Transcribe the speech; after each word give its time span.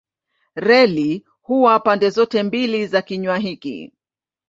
Reli 0.55 1.23
huwa 1.41 1.79
pande 1.79 2.09
zote 2.09 2.43
mbili 2.43 2.87
za 2.87 3.01
kinywa 3.01 3.37
hiki. 3.37 3.93